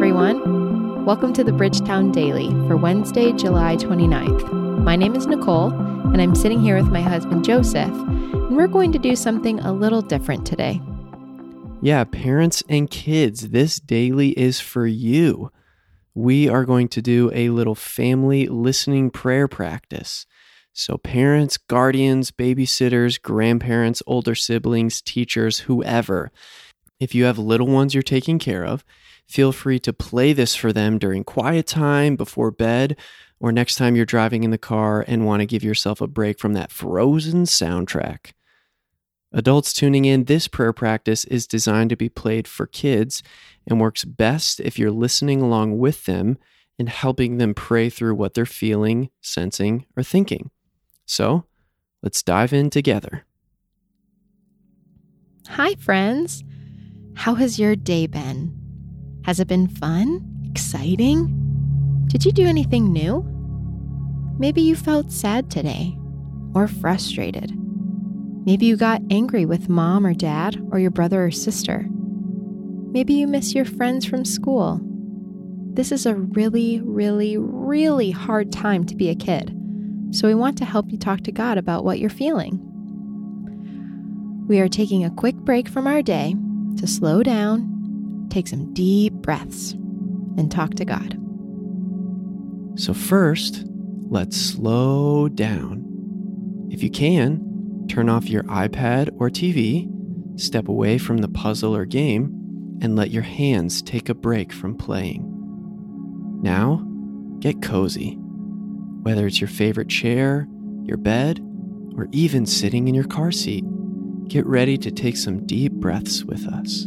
[0.00, 1.04] everyone.
[1.04, 4.50] Welcome to the Bridgetown Daily for Wednesday, July 29th.
[4.82, 8.92] My name is Nicole, and I'm sitting here with my husband Joseph, and we're going
[8.92, 10.80] to do something a little different today.
[11.82, 15.50] Yeah, parents and kids, this daily is for you.
[16.14, 20.24] We are going to do a little family listening prayer practice.
[20.72, 26.32] So, parents, guardians, babysitters, grandparents, older siblings, teachers, whoever,
[27.00, 28.84] if you have little ones you're taking care of,
[29.26, 32.96] feel free to play this for them during quiet time, before bed,
[33.40, 36.38] or next time you're driving in the car and want to give yourself a break
[36.38, 38.32] from that frozen soundtrack.
[39.32, 43.22] Adults tuning in, this prayer practice is designed to be played for kids
[43.66, 46.36] and works best if you're listening along with them
[46.78, 50.50] and helping them pray through what they're feeling, sensing, or thinking.
[51.06, 51.44] So
[52.02, 53.24] let's dive in together.
[55.48, 56.42] Hi, friends.
[57.14, 58.56] How has your day been?
[59.24, 60.26] Has it been fun?
[60.50, 61.36] Exciting?
[62.06, 63.24] Did you do anything new?
[64.38, 65.96] Maybe you felt sad today
[66.54, 67.52] or frustrated.
[68.46, 71.86] Maybe you got angry with mom or dad or your brother or sister.
[71.90, 74.80] Maybe you miss your friends from school.
[75.74, 79.54] This is a really, really, really hard time to be a kid,
[80.10, 82.58] so we want to help you talk to God about what you're feeling.
[84.48, 86.34] We are taking a quick break from our day
[86.78, 89.72] to slow down, take some deep breaths,
[90.36, 91.18] and talk to God.
[92.78, 93.64] So, first,
[94.08, 95.84] let's slow down.
[96.70, 99.88] If you can, turn off your iPad or TV,
[100.40, 104.76] step away from the puzzle or game, and let your hands take a break from
[104.76, 105.26] playing.
[106.42, 106.86] Now,
[107.40, 108.16] get cozy.
[109.02, 110.46] Whether it's your favorite chair,
[110.84, 111.40] your bed,
[111.96, 113.64] or even sitting in your car seat,
[114.30, 116.86] get ready to take some deep breaths with us.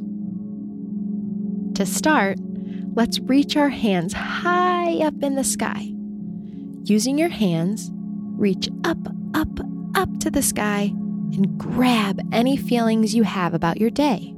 [1.75, 2.37] To start,
[2.95, 5.91] let's reach our hands high up in the sky.
[6.85, 7.91] Using your hands,
[8.37, 8.97] reach up,
[9.33, 9.49] up,
[9.95, 10.93] up to the sky
[11.33, 14.33] and grab any feelings you have about your day.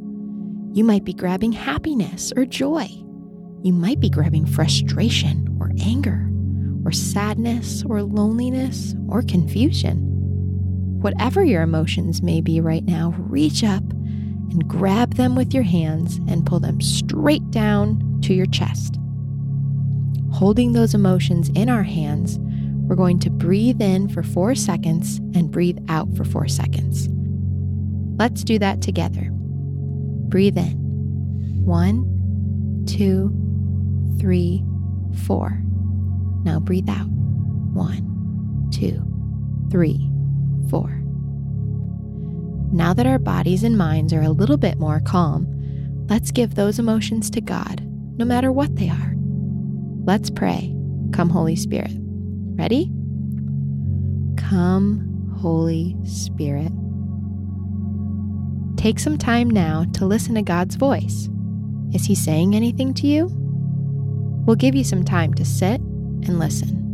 [0.73, 2.87] You might be grabbing happiness or joy.
[3.63, 6.27] You might be grabbing frustration or anger,
[6.83, 10.14] or sadness or loneliness or confusion.
[11.05, 16.15] Whatever your emotions may be right now, reach up and grab them with your hands
[16.27, 18.97] and pull them straight down to your chest.
[20.33, 22.39] Holding those emotions in our hands,
[22.87, 27.07] we're going to breathe in for four seconds and breathe out for four seconds.
[28.17, 29.29] Let's do that together.
[29.31, 30.71] Breathe in.
[31.63, 33.29] One, two,
[34.19, 34.65] three,
[35.27, 35.61] four.
[36.45, 37.05] Now breathe out.
[37.07, 39.05] One, two,
[39.69, 40.09] three,
[40.71, 40.94] four.
[42.71, 45.47] Now that our bodies and minds are a little bit more calm,
[46.09, 47.81] let's give those emotions to God,
[48.17, 49.13] no matter what they are.
[50.03, 50.75] Let's pray.
[51.11, 51.91] Come, Holy Spirit.
[52.57, 52.91] Ready?
[54.37, 56.71] Come, Holy Spirit.
[58.77, 61.29] Take some time now to listen to God's voice.
[61.93, 63.29] Is He saying anything to you?
[64.45, 66.84] We'll give you some time to sit and listen.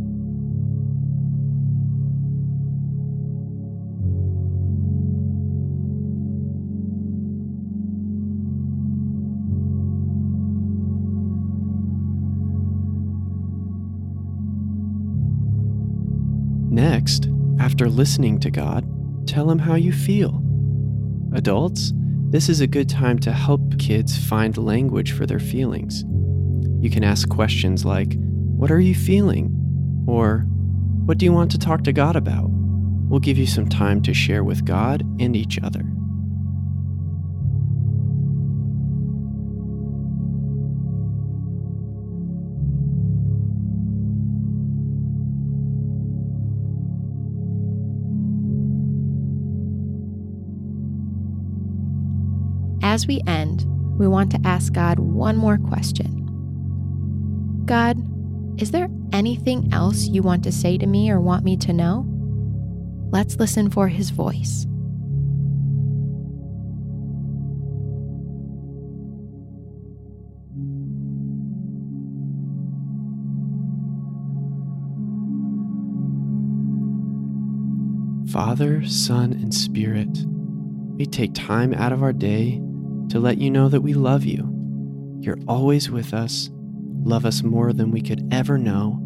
[16.82, 17.28] Next,
[17.60, 18.84] after listening to God,
[19.28, 20.42] tell Him how you feel.
[21.32, 21.92] Adults,
[22.30, 26.02] this is a good time to help kids find language for their feelings.
[26.82, 29.54] You can ask questions like, What are you feeling?
[30.08, 30.44] Or,
[31.04, 32.48] What do you want to talk to God about?
[32.50, 35.84] We'll give you some time to share with God and each other.
[52.92, 53.64] As we end,
[53.98, 56.18] we want to ask God one more question
[57.64, 57.96] God,
[58.60, 62.04] is there anything else you want to say to me or want me to know?
[63.10, 64.66] Let's listen for his voice.
[78.30, 80.26] Father, Son, and Spirit,
[80.98, 82.60] we take time out of our day
[83.10, 84.48] to let you know that we love you.
[85.20, 86.50] You're always with us,
[87.04, 88.98] love us more than we could ever know,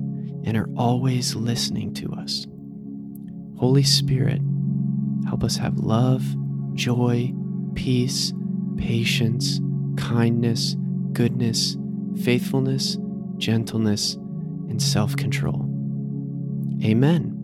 [0.45, 2.47] and are always listening to us.
[3.59, 4.41] Holy Spirit,
[5.27, 6.25] help us have love,
[6.75, 7.33] joy,
[7.75, 8.33] peace,
[8.77, 9.61] patience,
[9.97, 10.77] kindness,
[11.13, 11.77] goodness,
[12.23, 12.99] faithfulness,
[13.39, 14.15] gentleness,
[14.69, 15.63] and self control.
[16.85, 17.36] Amen.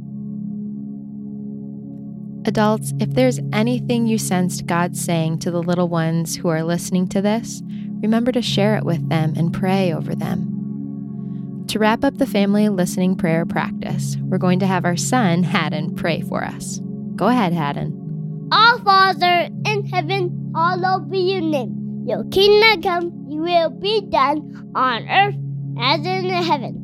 [2.44, 7.09] Adults, if there's anything you sensed God saying to the little ones who are listening
[7.09, 7.62] to this,
[8.03, 11.65] remember to share it with them and pray over them.
[11.69, 15.94] To wrap up the family listening prayer practice, we're going to have our son, Haddon,
[15.94, 16.81] pray for us.
[17.15, 18.49] Go ahead, Haddon.
[18.53, 22.05] Our Father in heaven, hallowed be your name.
[22.06, 25.37] Your kingdom come, your will be done on earth
[25.79, 26.81] as in heaven.